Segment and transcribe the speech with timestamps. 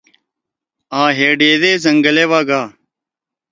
[1.01, 2.61] آں ہے ڈیدے زنگلے وا گأ۔